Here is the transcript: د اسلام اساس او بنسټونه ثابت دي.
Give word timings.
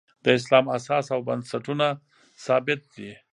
د 0.23 0.25
اسلام 0.39 0.65
اساس 0.77 1.05
او 1.13 1.19
بنسټونه 1.27 1.87
ثابت 2.45 2.81
دي. 2.95 3.11